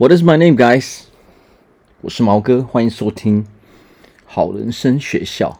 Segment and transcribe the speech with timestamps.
[0.00, 1.06] What is my name, guys？
[2.02, 3.44] 我是毛哥，欢迎收听
[4.24, 5.58] 好人生学校。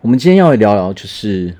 [0.00, 1.56] 我们今天要聊聊，就是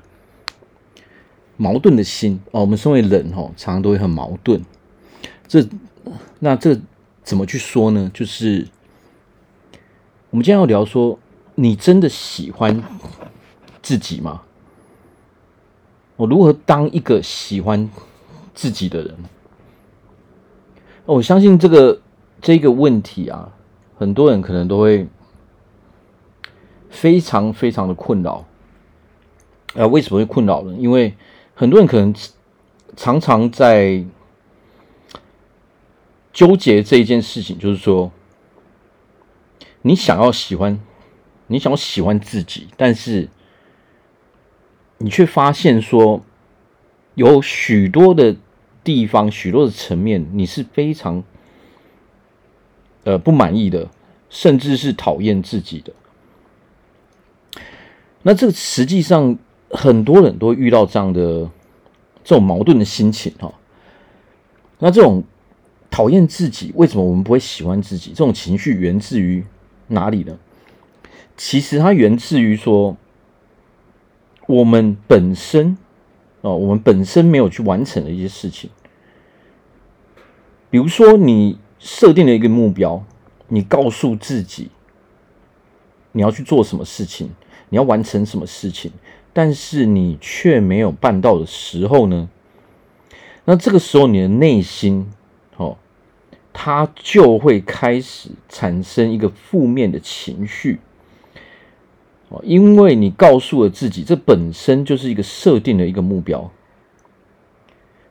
[1.55, 2.59] 矛盾的心哦。
[2.59, 4.61] 我们身为人哦，常常都会很矛盾。
[5.47, 5.65] 这
[6.39, 6.77] 那这
[7.23, 8.11] 怎么去说呢？
[8.13, 8.67] 就是
[10.29, 11.17] 我们今天要聊说，
[11.55, 12.83] 你真的喜欢
[13.81, 14.41] 自己吗？
[16.17, 17.89] 我如何当一个喜欢
[18.53, 19.15] 自己的人？
[21.07, 22.01] 我相信这个
[22.41, 23.53] 这个问题啊，
[23.97, 25.07] 很多人可能都会
[26.89, 28.45] 非常非常的困扰。
[29.73, 30.75] 啊，为什么会困扰呢？
[30.77, 31.15] 因为
[31.55, 32.13] 很多人可能
[32.97, 34.03] 常常在
[36.33, 38.11] 纠结这一件事情，就是说，
[39.83, 40.77] 你想要喜欢，
[41.47, 43.29] 你想要喜欢自己，但是
[44.97, 46.21] 你却发现说，
[47.15, 48.35] 有许多的。
[48.87, 51.21] 地方许多的层面，你是非常
[53.03, 53.89] 呃不满意的，
[54.29, 55.91] 甚至是讨厌自己的。
[58.21, 59.37] 那这个实际上
[59.69, 61.49] 很多人都会遇到这样的
[62.23, 63.53] 这种矛盾的心情哈。
[64.79, 65.21] 那这种
[65.91, 68.11] 讨厌自己，为什么我们不会喜欢自己？
[68.11, 69.43] 这种情绪源自于
[69.87, 70.39] 哪里呢？
[71.35, 72.95] 其实它源自于说，
[74.47, 75.77] 我们本身
[76.47, 78.69] 哦，我们本身没有去完成的一些事情。
[80.69, 83.03] 比如说，你设定了一个目标，
[83.49, 84.69] 你告诉自己
[86.13, 87.29] 你要去做什么事情，
[87.67, 88.89] 你要完成什么事情，
[89.33, 92.29] 但是你却没有办到的时候呢？
[93.43, 95.11] 那这个时候，你的内心
[95.57, 95.77] 哦，
[96.53, 100.79] 它就会开始产生一个负面的情绪
[102.29, 106.51] 哦，因为你告诉了自己，这本身就是一个设定的一个目标。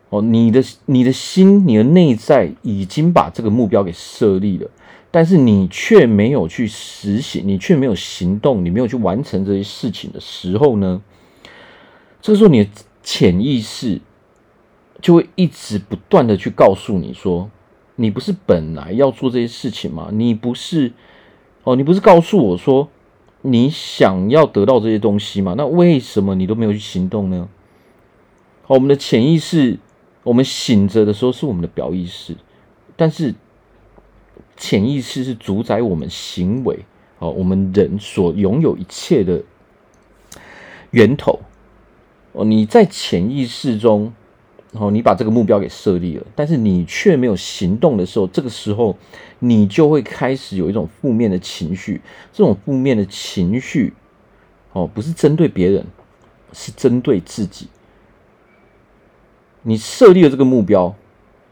[0.08, 4.70] 哦，你的你的心，你的内在已经把这个目标给设立了，
[5.10, 11.02] 但是你却没有去实行，你却没有行动，你没有去完成这些事情的时候呢，
[12.22, 12.70] 这个时候你的
[13.02, 14.00] 潜意识
[15.02, 17.50] 就会一直不断的去告诉你说，
[17.96, 20.08] 你不是本来要做这些事情吗？
[20.12, 20.92] 你不是
[21.64, 22.88] 哦，你不是告诉我说
[23.46, 25.54] 你想要得到这些东西吗？
[25.56, 27.48] 那为什么你都没有去行动呢？
[28.62, 29.78] 好，我们的潜意识。
[30.24, 32.36] 我们醒着的时候是我们的表意识，
[32.96, 33.32] 但是
[34.56, 36.80] 潜意识是主宰我们行为
[37.20, 39.40] 哦，我们人所拥有一切的
[40.90, 41.38] 源头
[42.32, 42.44] 哦。
[42.44, 44.12] 你在潜意识中，
[44.78, 48.94] 哦，你把这个目标给设立了，但是你却没有行动的时候，这个时候
[49.38, 52.00] 你就会开始有一种负面的情绪。
[52.32, 53.94] 这种负面的情绪
[54.72, 55.86] 哦，不是针对别人，
[56.52, 57.68] 是针对自己。
[59.62, 60.94] 你设立了这个目标，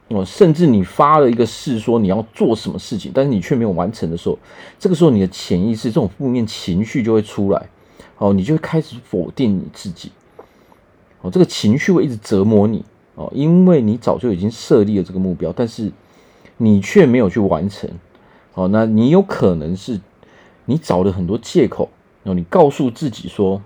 [0.08, 4.38] 哦，甚至你发了一个誓说你要做什么事情，但是你却没有完成的时候，
[4.78, 7.68] 这个时候你的潜意识这种负面情绪就会出来，
[8.18, 10.12] 哦，你就会开始否定你自己，
[11.22, 15.92] 哦，这个情绪会一直折磨你，哦，因为你早就已经设立了这个目标，但是
[16.56, 17.90] 你却没有去完成，
[18.54, 20.00] 哦，那你有可能是
[20.66, 21.90] 你找了很多借口，
[22.24, 23.62] 哦，你告诉自己说。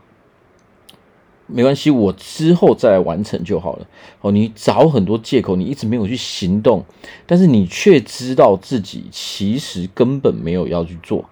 [1.50, 3.87] 没关系，我之后再来完成就好了。
[4.20, 6.84] 哦，你找很多借口，你一直没有去行动，
[7.25, 11.25] 但是你却知道自己其实根本没有要去做。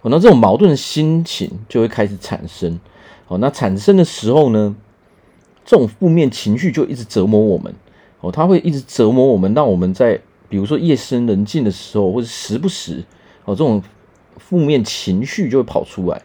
[0.00, 2.80] 哦，那这种矛盾的心情就会开始产生。
[3.28, 4.74] 哦，那产生的时候呢，
[5.64, 7.74] 这种负面情绪就一直折磨我们。
[8.20, 13.04] 哦，它会一直折磨我们，让我们在比如说夜深人静的时候，或者时不时，
[13.44, 13.82] 哦，这种
[14.38, 16.22] 负面情绪就会跑出来。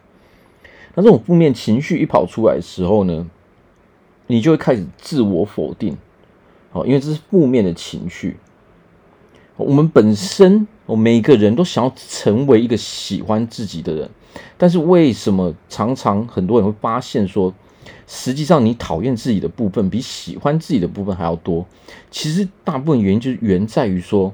[0.95, 3.29] 那这种负面情绪一跑出来的时候呢，
[4.28, 5.97] 你就会开始自我否定，
[6.72, 8.38] 哦，因为这是负面的情绪。
[9.57, 14.09] 我们本身，我每个人都想要成为一个喜欢自己的人，
[14.57, 17.53] 但是为什么常常很多人会发现说，
[18.07, 21.66] 实际上你讨厌自己的部分比喜欢自己的部分还要多？
[22.11, 24.34] 其实大部分原因就是源在于说，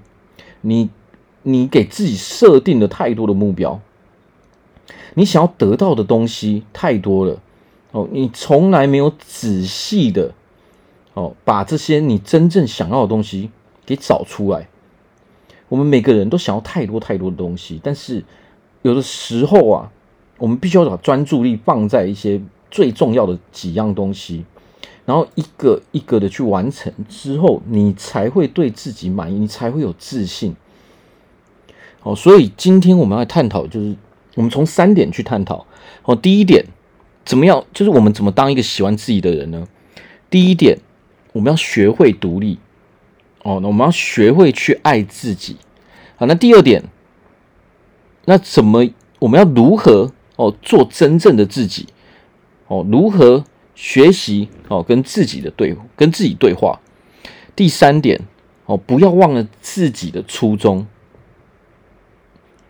[0.61, 0.89] 你
[1.43, 3.79] 你给自己设定了太多的目标。
[5.15, 7.41] 你想要得到的东西太多了
[7.91, 10.33] 哦，你从来没有仔细的
[11.13, 13.49] 哦，把这些你真正想要的东西
[13.85, 14.67] 给找出来。
[15.69, 18.23] 我们每个人都想要太多太多的东西，但是
[18.81, 19.91] 有的时候啊，
[20.37, 24.45] 我们必须要把专注力放在一些最重要的几样东西，
[25.05, 30.55] 然后一个一个的去完成之后，你才会对自己满意，你才会有自信。
[32.03, 33.95] 哦，所以今天我们要探讨就是。
[34.35, 35.65] 我们从三点去探讨。
[36.03, 36.65] 哦，第一点，
[37.23, 37.63] 怎么样？
[37.73, 39.65] 就是我们怎么当一个喜欢自己的人呢？
[40.29, 40.77] 第一点，
[41.31, 42.59] 我们要学会独立。
[43.43, 45.55] 哦，那我们要学会去爱自己。
[46.17, 46.83] 好，那第二点，
[48.25, 48.85] 那怎么
[49.19, 51.87] 我们要如何哦做真正的自己？
[52.67, 53.43] 哦，如何
[53.75, 56.79] 学习哦跟自己的对跟自己对话？
[57.55, 58.21] 第三点
[58.65, 60.87] 哦，不要忘了自己的初衷。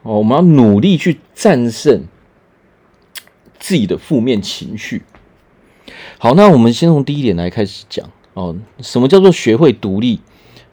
[0.04, 2.04] 哦，我们要努力去战胜
[3.58, 5.04] 自己的负面情绪。
[6.20, 8.56] 好，那我们先从第一点来开始讲哦。
[8.80, 10.22] 什么叫做学会独立？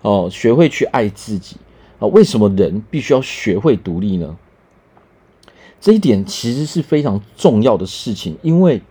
[0.03, 1.57] 哦，学会去爱自己
[1.99, 2.09] 啊？
[2.09, 4.37] 为什么人必须要学会独立呢？
[5.81, 8.83] 这一点其实是非常重要的事情，因为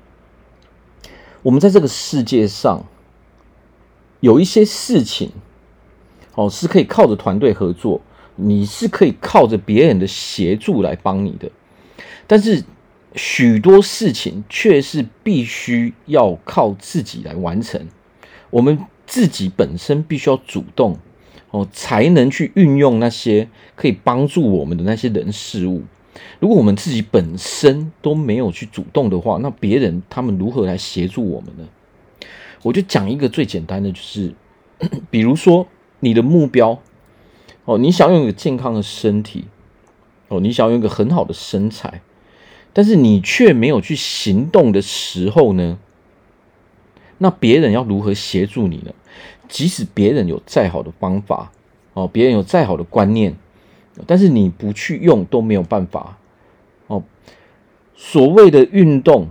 [1.44, 2.86] 我们在这个世界上
[4.20, 5.32] 有一些事情
[6.36, 8.02] 哦，是可以靠着团队合作，
[8.36, 11.52] 你是可以靠着别人的协助来帮你的，
[12.28, 12.64] 但是。
[13.14, 17.86] 许多事情却是必须要靠自己来完成，
[18.50, 20.98] 我们自己本身必须要主动
[21.50, 25.84] 哦，才能去运用那些可以帮助我们的那些人事物。
[26.40, 31.68] 如果我们自己本身都没有去主动的话，那别人他们如何来协助我们呢？
[32.64, 34.34] 我就讲一个最简单的，就是
[35.10, 35.68] 比如说
[36.00, 36.80] 你的目标
[37.66, 39.46] 哦，你想拥有一个健康的身体
[40.28, 42.02] 哦，你想拥有一个很好的身材。
[42.74, 45.78] 但是你却没有去行动的时候呢？
[47.18, 48.94] 那别人要如何协助你呢？
[49.50, 51.52] 即使别人有再好的方法
[51.94, 53.36] 哦，别人有再好的观念，
[54.08, 56.18] 但是你不去用都没有办法
[56.88, 57.04] 哦。
[57.96, 59.28] 所谓的运动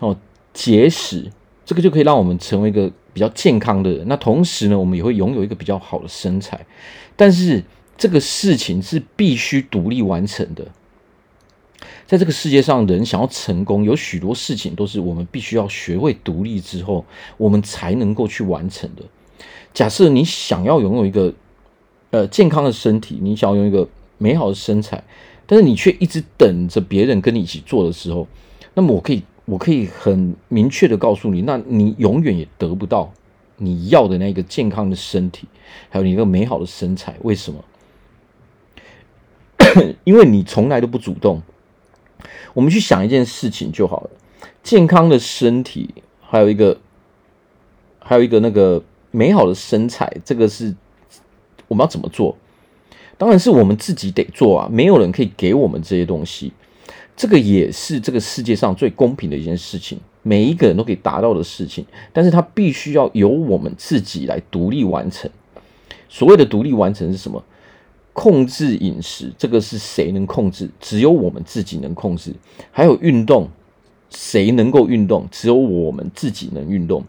[0.00, 0.16] 哦，
[0.52, 1.30] 节食，
[1.64, 4.06] 这个就可以让我们成为一个比较健康的人。
[4.06, 6.64] 那同时呢，我们也会拥有一个比较好的身材。
[7.16, 7.64] 但是
[7.96, 10.66] 这个事情是必须独立完成的。
[12.06, 17.04] 在这个世界上，人想要成功，有许多事情都是我们必须要学会独立之后，
[17.38, 19.02] 我们才能够去完成的。
[19.72, 21.32] 假设你想要拥有一个
[22.10, 23.88] 呃健康的身体，你想要拥有一个
[24.22, 25.02] 美好的身材，
[25.46, 28.28] 但是你却一直等着别人跟你一起做的时候，
[28.74, 33.12] 那么我可以我可以很明确的告诉你，那你永远也得不到
[33.56, 35.48] 你要的那个健康的身体，
[35.90, 37.16] 还有你一个美好的身材。
[37.22, 37.64] 为什么？
[40.04, 41.42] 因为你从来都不主动。
[42.54, 44.10] 我们去想一件事情就好了，
[44.62, 46.78] 健康的身体，还有一个，
[47.98, 50.76] 还有一个那个美好的身材，这个是
[51.66, 52.36] 我们要怎么做？
[53.22, 56.52] 当然是我们自己得做啊，没有人可以给我们这些东西。
[57.14, 65.30] 这个也是这个世界上最公平的一件事情，每一个人都可以达到的事情，但是它必须要由我们自己来独立完成。
[66.08, 67.40] 所谓的独立完成是什么？
[68.12, 70.68] 控制饮食，这个是谁能控制？
[70.80, 72.34] 只有我们自己能控制。
[72.72, 73.48] 还有运动，
[74.10, 75.28] 谁能够运动？
[75.30, 77.04] 只有我们自己能运动。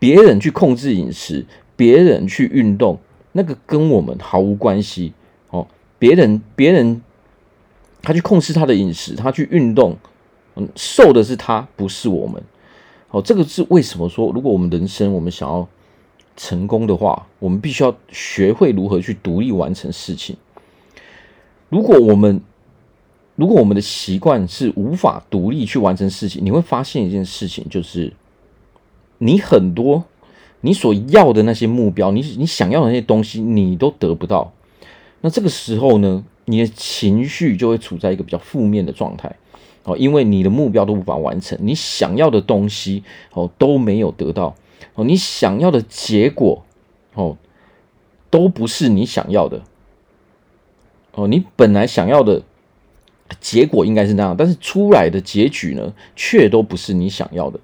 [0.00, 2.98] 别人去控制饮食，别人去运动，
[3.30, 5.12] 那个跟我们毫无关系。
[6.02, 7.00] 别人别人
[8.02, 9.96] 他去控制他的饮食，他去运动，
[10.56, 12.42] 嗯，瘦的是他，不是我们。
[13.10, 15.68] 哦，这个是为什么说，如果我们人生我们想要。
[16.34, 20.34] 成功的话，我们必须要学会如何去独立完成事情。
[21.68, 22.40] 如果我们
[23.36, 28.14] 如果我们的习惯是无法独立去完成事情，你会发现一件事情，就是
[29.18, 30.04] 你很多
[30.62, 34.54] 你所要的那些目标，你你想要的那些东西，你都得不到。
[35.22, 39.34] 那这个时候呢，你的情绪就会处在一个比较负面的状态
[39.84, 43.02] 哦，因为你的目标都无法完成，你想要的东西
[43.32, 44.54] 哦都没有得到。
[44.94, 46.64] 哦，你想要的结果，
[47.14, 47.38] 哦，
[48.28, 49.62] 都不是你想要的。
[51.14, 52.42] 哦，你本来想要的
[53.40, 57.58] 结果应该是那样，但是出来的结局呢，却都不是你想要的。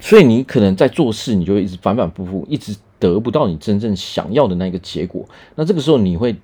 [0.00, 5.26] 所以你可能在做事，你就会一直反反复复，一直得不到你真正想要的那个结果。
[5.54, 6.36] 那这个时候，你会，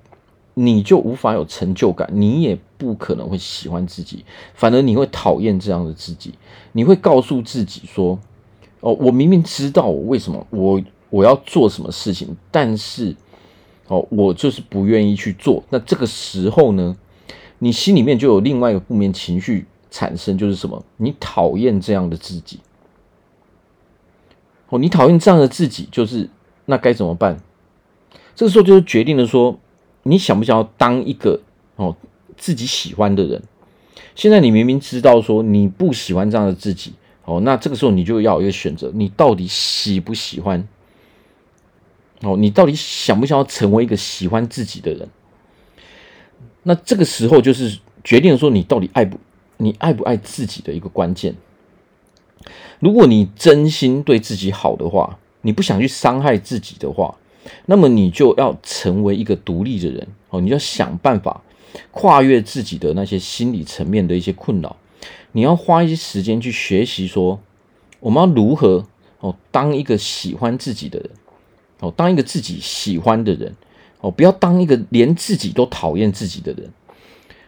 [0.65, 4.25] 你就无法有成就感，你也不可能会喜欢自己，
[4.55, 6.35] 反而你会讨厌这样的自己。
[6.73, 8.19] 你会告诉自己说。
[8.81, 13.17] 哦，我明明知道我为什么我我要做什么事情，但是
[13.89, 15.65] 哦，我就是不愿意去做。
[15.71, 16.97] 那这个时候呢，
[17.59, 20.85] 你心里面就有另外一个负面情绪产生，就是什么？
[20.97, 22.61] 你讨厌这样的自己。
[24.69, 26.31] 哦，你讨厌这样的自己，就是
[26.67, 27.41] 那该怎么办？
[28.37, 29.59] 这个时候就是决定了说，
[30.09, 31.41] 你想不想要当一个
[31.77, 31.95] 哦
[32.37, 33.43] 自己喜欢的人？
[34.15, 36.95] 现在你明明知道说你不喜欢这样的自己。
[37.25, 40.67] 哦，那这个时候你就要有一个选择，你到底喜不喜欢？
[42.23, 45.07] 哦，你到底想不想要成为一个喜欢自己的人？
[46.63, 49.19] 那这个时候就是决定说你到底爱不
[49.59, 51.35] 你爱不爱自己的一个关键。
[52.81, 57.15] 如果你真心对自己好的话，你不想去伤害自己的话，
[57.67, 61.43] 那么你就要成为一个独立的人哦，你要想办法
[61.91, 64.77] 跨越自己的那些心理层面的一些困扰，
[65.33, 67.39] 你要花一些时间去学习说，
[68.01, 68.87] 我们要如何
[69.21, 71.11] 哦当一个喜欢自己的人
[71.81, 73.55] 哦，当一个自己喜欢的人
[74.01, 76.71] 哦，不要当一个连自己都讨厌自己的人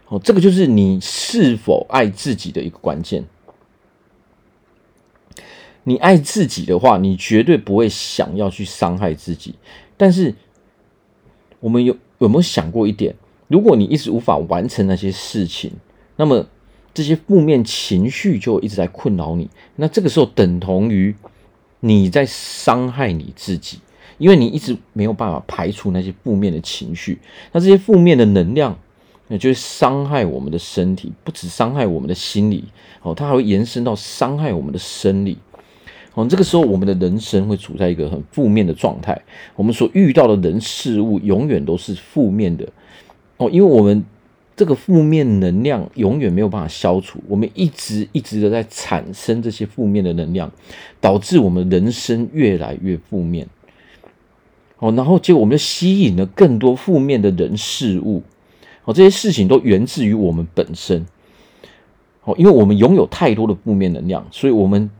[0.08, 3.24] 哦，这个就是你是否爱自己的一个关键。
[5.84, 9.54] 你爱自己的话，你绝对不会想要去伤害自己。
[9.96, 10.34] 但是，
[11.58, 13.14] 我们有有没有想过一点？
[13.48, 15.72] 如果你一直无法完成那些事情，
[16.16, 16.46] 那么
[16.92, 19.48] 这些负面情绪就一直在困扰你。
[19.76, 21.14] 那这个时候等同于
[21.80, 23.80] 你在伤害你自己，
[24.18, 27.18] 因为你一直没有办法排除那些负面的情绪。
[27.52, 28.78] 那这些负面的能量，
[29.28, 32.64] 那就会伤害我们的身体，不止伤害我们的心理
[33.02, 35.38] 哦，它还会延伸到伤害我们的生理。
[36.14, 39.16] 哦，这个时候我们的人生会处在一个很负面的状态，
[39.54, 42.66] 我们所遇到的人事物永远都是负面的
[43.36, 44.04] 哦，因为我们
[44.56, 50.50] 这个负面能量永远没有办法消除，我们一直一直的在产生这些负面的能量，
[51.00, 53.46] 导致我们人生越来越负面。
[54.80, 58.24] 哦，然后结果我们就吸引了更多负面的人事物，
[58.84, 61.06] 哦，这些事情都源自于我们本身。
[62.24, 64.90] 哦，因为我们拥有太多的负面能量，所以我们。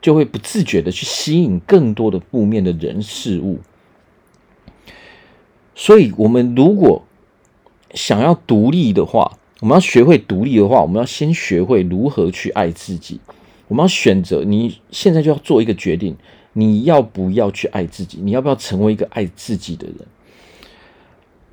[0.00, 3.58] 就会不自觉的去吸引更多的负面的人事物，
[5.74, 7.04] 所以，我们如果
[7.92, 13.20] 想要独立的话，我们要学会独立的话，我们要先学会如何去爱自己。
[13.68, 16.16] 我们要选择，你现在就要做一个决定，
[16.54, 18.20] 你要不要去爱自己？
[18.22, 19.96] 你要不要成为一个爱自己的人？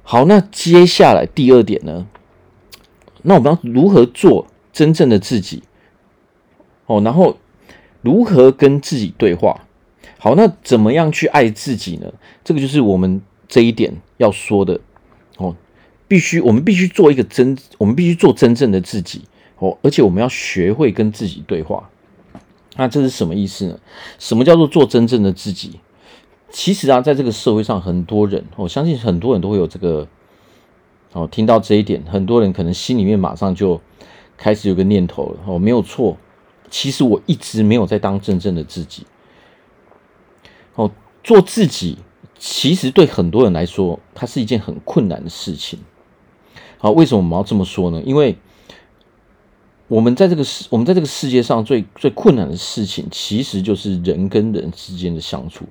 [0.03, 2.07] 好，那接下来第二点呢？
[3.23, 5.63] 那我们要如何做真正的自己？
[6.85, 7.37] 哦，然后。
[8.01, 9.61] 如何跟自己对话？
[10.19, 12.11] 好，那怎么样去爱自己呢？
[12.43, 14.79] 这个就是我们这一点要说的
[15.37, 15.55] 哦。
[16.07, 19.23] 必须，我们必须做一个真，我们必须做真正的自己
[19.59, 19.77] 哦。
[19.81, 21.89] 而且我们要学会跟自己对话。
[22.77, 23.77] 那这是什么意思呢？
[24.17, 25.79] 什么叫做做真正的自己？
[26.49, 30.07] 其实啊，在这个社会上，很多人，我相信很多人都会有这个
[31.11, 31.27] 哦。
[31.29, 33.81] 听到这一点，很多人可能心里面马上就
[34.37, 36.17] 开始有个念头了哦，没有错。
[36.69, 39.05] 其实我一直没有在当真正的自己。
[40.75, 40.91] 哦，
[41.23, 41.97] 做自己
[42.37, 45.79] 其实对很多人来说，它是一件很困难的事情。
[46.77, 48.01] 好，为什么我们要这么说呢？
[48.05, 48.37] 因为
[49.87, 55.65] 我们在这个世，我们在这个世界上最最困难的事情，其实就是人跟人之间的相处。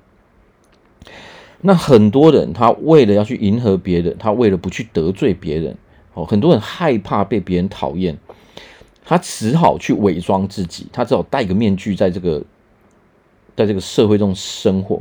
[1.60, 5.76] 那很多人他为了要去迎合别人，他为了不去得罪别人，
[6.14, 8.18] 哦，很多人害怕被别人讨厌。
[9.08, 12.42] 他只好去伪装自己，他只好戴个面具，在这个，
[13.54, 15.00] 在这个社会中生活。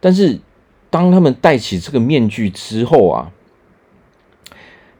[0.00, 0.40] 但是，
[0.88, 3.30] 当他们戴起这个面具之后啊，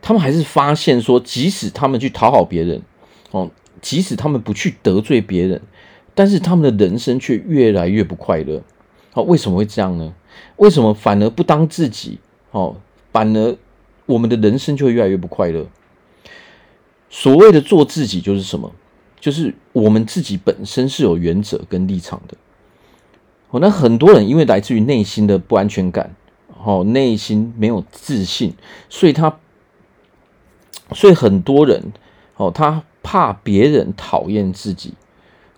[0.02, 2.82] 他们还是发现说，即使他们去讨好别人，
[3.30, 5.62] 哦，即使他们不去得罪别人，
[6.14, 8.62] 但是他们的人生却越来越不快乐。
[9.14, 10.14] 哦，为什么会这样呢？
[10.56, 12.18] 为什么反而不当自己？
[12.50, 12.76] 哦，
[13.10, 13.56] 反而
[14.04, 15.66] 我们的人生就会越来越不快乐？
[17.14, 18.72] 所谓的做自己就是什么？
[19.20, 22.36] 就是我们自己本身是有原则跟立场的。
[23.50, 26.16] 哦，那很多人因为来自于内心的不安全感，
[26.64, 28.54] 哦，内心没有自信，
[28.88, 29.38] 所以他，
[30.94, 31.92] 所以很多人，
[32.36, 34.94] 哦，他怕别人讨厌自己，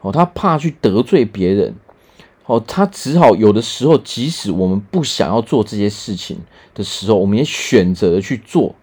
[0.00, 1.76] 哦，他怕去得罪别人，
[2.46, 6.40] 哦，他只好有的时候，即使我们不想要做这些事情
[6.74, 8.74] 的时候，我们也选择了去做。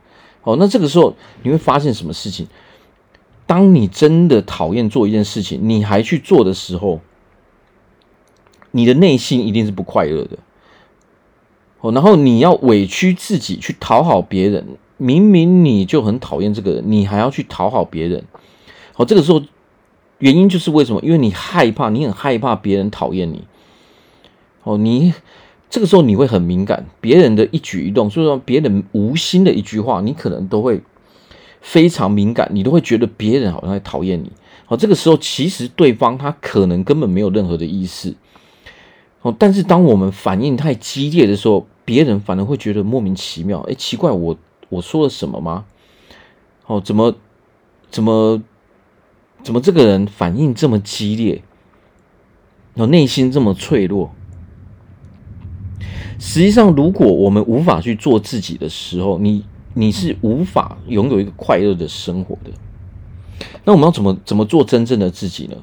[0.44, 2.48] 哦，那这个时候你会发现什么事情？
[3.46, 7.02] 当你真的讨厌做一件事情，你还去做的时候，
[8.72, 10.38] 你的内心一定是不快乐的。
[11.82, 14.66] 哦，然后你要委屈自己去讨好别人，
[14.98, 18.24] 明明你就很讨厌这个人，你还要去讨好别人。
[18.96, 19.42] 哦，这个时候
[20.20, 21.02] 原因就是为什么？
[21.04, 23.44] 因为你害怕，你很害怕别人讨厌你。
[24.64, 25.14] 哦，你。
[25.72, 30.82] 这个时候你会很敏感，别人的一举一动，所以说别人无心的一句话，你可能都会
[31.62, 34.30] 非常敏感，你都会觉得别人好像在讨厌你。
[34.66, 38.16] 好，这个时候其实对方他可能根本没有任何的意思。
[39.22, 43.62] 哦，但是当我们反应太激烈的时候，别人反而会觉得莫名其妙。
[43.62, 44.38] 哎，奇怪，我
[44.68, 45.64] 我说了什么吗？
[46.66, 47.16] 哦，怎么
[47.90, 48.44] 怎么
[49.42, 51.42] 怎么这个人反应这么激烈？
[52.74, 54.14] 哦，内心这么脆弱。
[56.24, 62.52] 实际上，如果我们无法去做自己的时候，你你是无法拥有一个快乐的生活的。
[63.64, 65.58] 那我们要怎么怎么做真正的自己呢？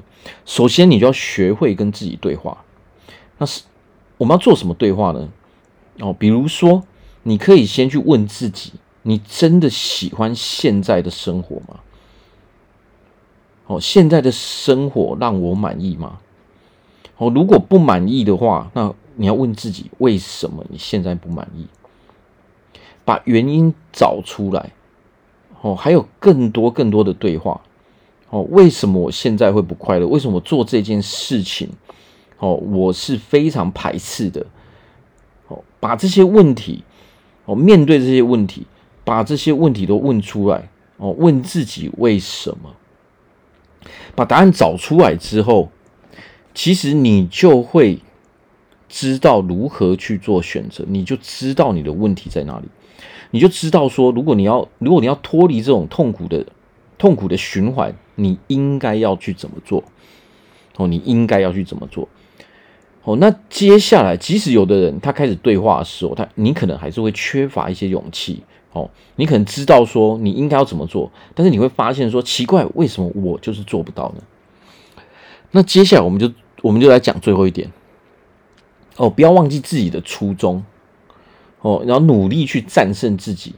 [0.45, 2.57] 首先，你就要学会跟自己对话。
[3.37, 3.61] 那是
[4.17, 5.29] 我们要做什么对话呢？
[5.99, 6.83] 哦，比如说，
[7.23, 8.73] 你可以先去问自己：
[9.03, 11.79] 你真的喜欢现在的生活吗？
[13.67, 16.19] 哦，现在的生活让我满意吗？
[17.15, 21.67] 哦，如果不满意的话，那你要问自己：为什么你现在不满意？
[23.03, 24.71] 把原因找出来。
[25.59, 27.59] 哦，还有更多更多的对话。
[28.29, 30.07] 哦，为什么我现在会不快乐？
[30.07, 31.67] 为什么做这件事情？
[32.37, 34.45] 哦，我是非常排斥的。
[35.49, 36.85] 哦，把这些问题，
[37.43, 38.65] 哦，面对这些问题，
[39.03, 40.69] 把这些问题都问出来。
[40.95, 42.73] 哦，问自己为什么？
[44.15, 45.69] 把答案找出来之后，
[46.53, 47.99] 其实你就会
[48.89, 52.65] 知道如何去做选择，你就知道你的问题在哪里，
[53.31, 56.45] 你就知道说，如果你要，如果你要脱离这种痛苦的
[56.97, 59.83] 痛苦的循环，你应该要去怎么做？
[60.75, 62.09] 哦，你应该要去怎么做？
[63.03, 68.43] 哦，那接下来，即使有的人他开始对话的时候，他你可能还是会缺乏一些勇气。
[68.71, 75.03] 哦，你可能知道说你应该要怎么做，但是你会发现说奇怪，为什么我就是做不到呢？
[75.51, 76.31] 那接下来我们就
[76.61, 77.71] 我们就来讲最后一点。
[78.99, 80.61] 哦，不要忘记自己的初衷。
[81.61, 83.53] 哦，然后努力去战胜自己。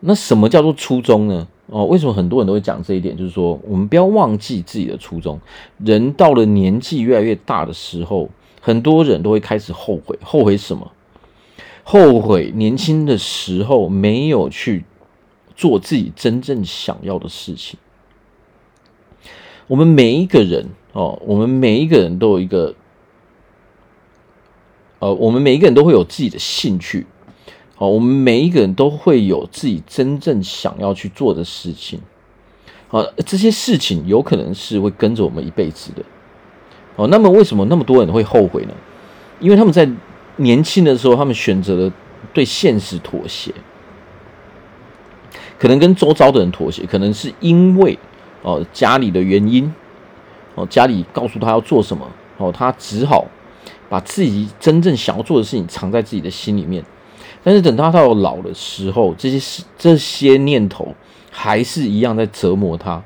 [0.00, 1.46] 那什么叫做初衷呢？
[1.66, 3.16] 哦，为什么很多人都会讲这一点？
[3.16, 5.38] 就是说，我们不要忘记自己的初衷。
[5.78, 10.18] 人到了年纪越来越大的时候，很多人都会开始后悔。
[10.22, 10.90] 后悔什么？
[11.84, 14.84] 后悔年轻的时候没有去
[15.56, 17.78] 做自己真正想要的事情。
[19.66, 22.74] 我们每一个人哦，我们每一个人都有一个，
[24.98, 27.06] 呃，我们每一个人都会有自己的兴趣。
[27.78, 32.00] 哦，我们每一个人都会有自己真正想要去做的事情。
[32.90, 36.02] 啊，这些事情有可能是会跟着我们一辈子的。
[36.96, 38.74] 哦，那么为什么那么多人会后悔呢？
[39.40, 39.88] 因为他们在。
[40.40, 41.92] 年轻的时候，他们选择了
[42.32, 43.52] 对现实妥协，
[45.58, 47.98] 可能跟周遭的人妥协，可能是因为
[48.42, 49.74] 哦家里的原因，
[50.54, 53.26] 哦家里告诉他要做什么，哦他只好
[53.88, 56.84] 把自己真正想要做的事情藏在自己的心里面。
[57.42, 60.94] 但是等他到老的时候，这些事这些念头
[61.30, 63.02] 还是一样在折磨他。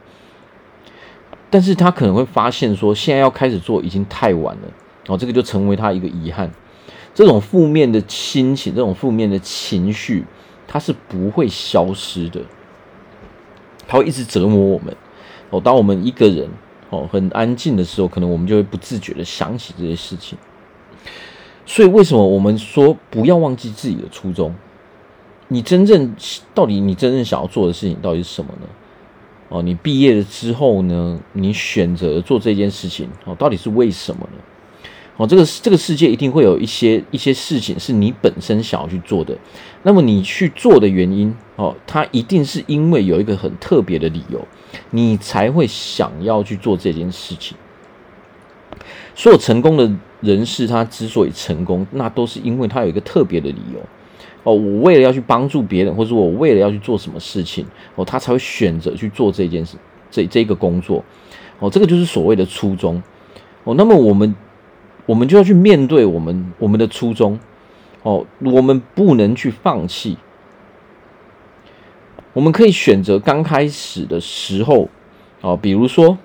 [1.50, 4.62] 但是他可能会发现说，现在要开始做已经太晚了，
[5.08, 6.50] 哦这个就成为他一个遗憾。
[7.14, 10.24] 这种负面的心情，这种负面的情绪，
[10.66, 12.40] 它是不会消失的，
[13.86, 14.96] 它会一直折磨我们。
[15.50, 16.48] 哦，当我们一个人
[16.88, 20.38] 哦很安静的时候，可能我们就会不自觉的想起这些事情。
[21.64, 24.54] 所以，为什么我们说不要忘记自己的初衷？
[25.48, 26.14] 你真正
[26.54, 28.66] 到底你真正想要做的事情到底是什么呢？
[29.48, 34.38] 哦，你毕业了之后呢，你选择做这件事情哦，到底是为什么呢？
[35.18, 39.36] 哦，这个这个世界一定会有一些一些事情是你本身想要去做的，
[39.82, 44.48] 那么你去做的原因，哦，它一定是因为有一个很特别的理由，
[44.90, 47.56] 你才会想要去做这件事情。
[49.14, 53.80] 所有成功的人士，他之所以成功，那都是因为他有一个特别的理由。
[54.44, 59.76] 哦，我为了要去帮助别人，或者我为了要去做什么事情，哦，他才会选择去做这件事，
[60.10, 61.04] 这这个工作。
[61.58, 63.02] 哦，这个就是所谓的初衷。
[63.64, 64.34] 哦，那么我们。
[65.04, 67.36] 我们就要去面对我们我们的初衷，
[68.04, 70.16] 哦，我们不能去放弃。
[72.32, 74.88] 我们可以选择刚开始的时候，
[75.40, 76.16] 哦，比如说，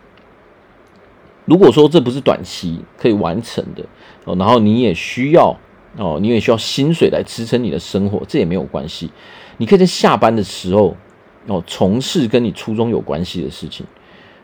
[1.47, 3.83] 如果说这不是短期可以完成的，
[4.25, 5.57] 哦，然后你也需要，
[5.97, 9.10] 哦，你也需要薪水来支撑你的生活，这也没有关系。
[9.57, 10.95] 你可以在下班的时候，
[11.47, 13.86] 哦，从事跟你初衷有关系的事情。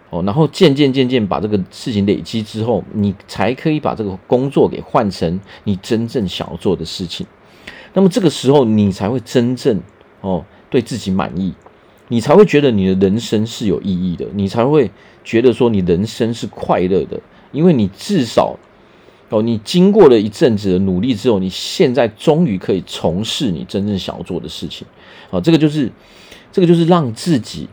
[0.09, 7.25] 哦，然后渐渐渐渐把这个事情累积之后，你才可以把这个工作给换成你真正想要做的事情。
[7.93, 9.81] 那么这个时候，你才会真正
[10.21, 11.53] 哦对自己满意，
[12.13, 14.91] 你才会觉得你的人生是有意义的，你才会
[15.23, 17.19] 觉得说你人生是快乐的，
[17.52, 18.56] 因为你至少
[19.30, 24.86] 哦，你经过了一阵子的努力之后，你现在终于可以从事你真正想要做的事情。
[25.32, 25.91] 哦，这个就是
[26.52, 27.67] 这个就是让自己。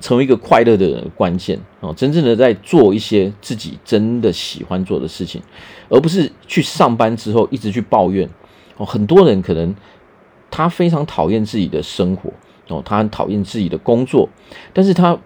[0.00, 5.42] 成为一个快乐的人的关键哦，真正的在做一些自己真的喜欢做的事情，
[5.88, 8.30] 而不是去上班之后一直去抱怨
[8.76, 8.86] 哦。
[8.86, 9.74] 很多人可能
[10.52, 12.32] 他非常讨厌自己的生活
[12.68, 14.28] 哦，他很讨厌自己的工作，
[14.72, 15.18] 但是他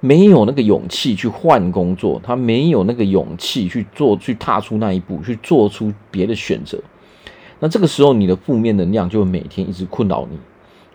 [0.00, 6.78] 没有那个勇气去换工作，他没有那个勇气去做，去踏出那一步，去做出别的选择。
[7.60, 10.38] 那这个时候，你的负面能量就会每天一直困扰你。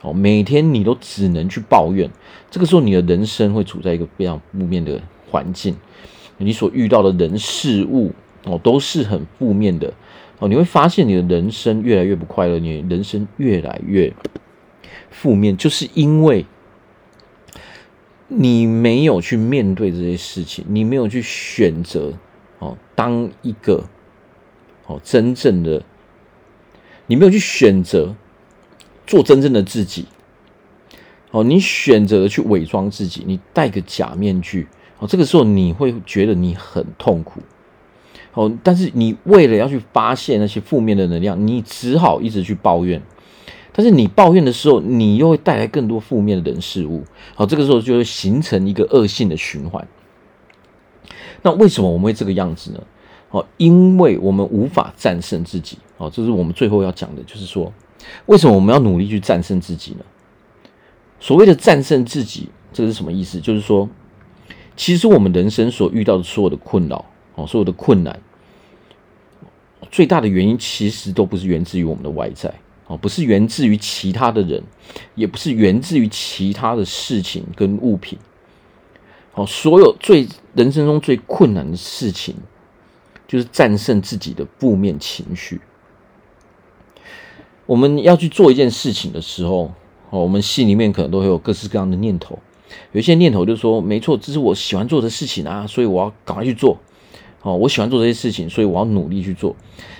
[0.04, 2.10] 哦，每天你都只能去抱怨，
[2.50, 5.76] 这个时候你的人生会处在一个非常负面的环境，
[6.38, 8.12] 你所遇到的人事物
[8.46, 9.94] 哦，都是很负面的
[10.40, 10.48] 哦。
[10.48, 14.12] 你会发现你的人生越来越不快乐，你人生越来越
[15.10, 16.46] 负面，就是因为
[18.28, 22.14] 你没有去面对这些事情，你没有去选择
[22.60, 23.84] 哦，当一个
[24.88, 25.84] 哦真正的，
[27.08, 28.16] 你没有去选择
[29.06, 30.06] 做真正的自己。
[31.32, 34.68] 哦，你选择了去伪装自己，你戴个假面具。
[35.00, 37.42] 哦，这个时候你会觉得你很痛苦。
[38.34, 43.02] 哦，但是你为了要去发泄那些负面的能量，你只好一直去抱怨。
[43.74, 47.04] 但是你抱怨的时候，你又会带来更多负面的人事物。
[47.36, 49.88] 好，这个时候就会形成一个恶性的循环。
[51.42, 52.84] 那为什么我们会这个样子呢？
[53.30, 55.78] 哦，因为我们无法战胜自己。
[55.98, 57.72] 哦，这是我们最后要讲的，就是说，
[58.26, 60.00] 为什么我们要努力去战胜自己呢？
[61.20, 63.40] 所谓的战胜自己，这是什么意思？
[63.40, 63.88] 就是说，
[64.76, 67.06] 其实我们人生所遇到的所有的困扰，
[67.36, 68.20] 哦，所有的困难，
[69.92, 72.52] 最大的原因其实都不是源自于我们的外在，
[72.92, 74.62] 哦，不是源自于其他的人，
[75.16, 78.20] 也不是源自于其他的事情跟物品，
[79.34, 82.36] 哦，所有最人生中最困难的事情，
[83.26, 85.62] 就是战胜自己的负面情绪。
[87.66, 89.72] 我们要去做一件事情的时候，
[90.10, 92.38] 哦，我们心里面可能都会有各式各样的念头，
[92.92, 96.78] 有一些念头就是说，没错，这是我喜欢做的事情啊，所以我要赶快去做。
[97.42, 99.56] 哦，我喜欢做这些事情，所以我要努力去做。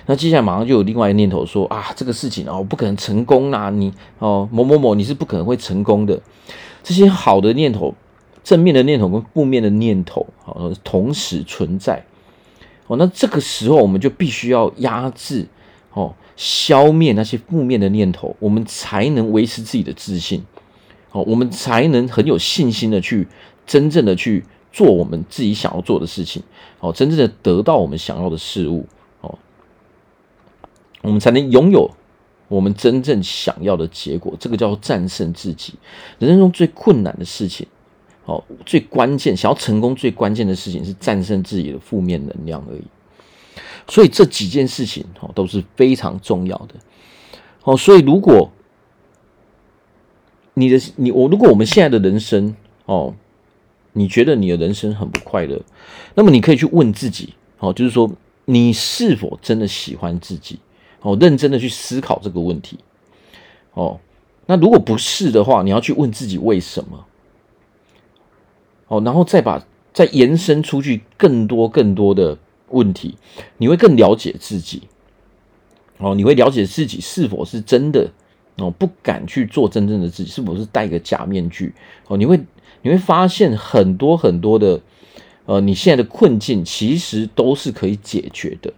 [0.06, 6.20] 那接下来马上就有另外一个念头说啊，这个事情哦，不可能成功啊，你哦某某某你是不可能会成功的。
[6.82, 7.94] 这些好的念头、
[8.42, 12.04] 正面的念头跟负面的念头，哦，同时存在。
[12.86, 15.46] 哦，那这个时候我们就必须要压制，
[15.92, 16.14] 哦。
[16.34, 20.42] 消灭那些负面的念头，我们才能维持自己的自信，
[21.12, 23.28] 哦，我们才能很有信心的去
[23.66, 26.42] 真正的去做我们自己想要做的事情，
[26.80, 28.86] 哦，真正的得到我们想要的事物，
[29.20, 29.38] 哦，
[31.02, 31.90] 我们才能拥有
[32.48, 34.34] 我们真正想要的结果。
[34.40, 35.74] 这个叫做战胜自己。
[36.18, 37.66] 人生中最困难的事情，
[38.24, 42.82] 哦，最关键，想要成功最关键的事情是战胜自己的负面能量而已。
[43.88, 46.74] 所以这几件事情哦都是非常重要的
[47.64, 47.76] 哦。
[47.76, 48.50] 所以如果
[50.54, 52.54] 你的你我如果我们现在的人生
[52.86, 53.14] 哦，
[53.92, 55.60] 你觉得你的人生很不快乐，
[56.14, 58.10] 那么你可以去问自己哦，就是说
[58.46, 60.58] 你是否真的喜欢自己
[61.00, 61.16] 哦？
[61.20, 62.78] 认真的去思考这个问题
[63.74, 64.00] 哦。
[64.46, 67.06] 那如果不是的话，你要去问自己为什么
[68.88, 72.38] 哦，然后再把再延伸出去更多更多的。
[72.74, 73.18] 问题，
[73.58, 74.84] 你会更了解自己
[75.98, 78.10] 哦，你会了解自己是否是真的
[78.56, 81.72] 哦，不敢去做真正的自己，是否是戴个假面具
[82.08, 82.16] 哦？
[82.16, 82.38] 你会
[82.82, 84.80] 你会发现很多很多的
[85.46, 88.72] 呃，你现在的困境其实都是可以解决的，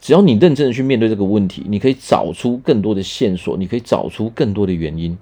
[0.00, 5.16] 只要你认真的去面对这个问题，你可以找出更多的线索，你可以找出更多的原因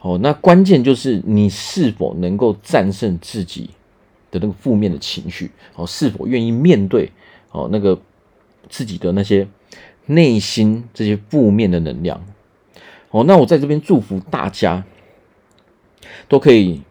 [0.00, 0.18] 哦。
[0.22, 3.70] 那关键就是你是否能够战胜自己。
[4.30, 7.08] 的那个负面的情绪哦，是否愿意面对
[7.52, 7.68] 哦？
[7.70, 7.96] 那个
[8.68, 9.46] 自己的那些
[10.06, 12.20] 内心这些负面的能量
[13.14, 14.82] 哦，那我在这边祝福大家
[16.26, 16.82] 都可以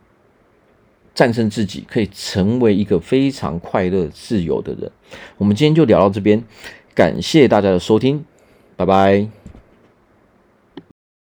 [1.13, 4.89] 战胜自己，可以成为一个非常快乐、自由的人。
[5.37, 6.41] 我们今天就聊到这边，
[6.95, 8.23] 感谢大家的收听，
[8.77, 9.42] 拜拜。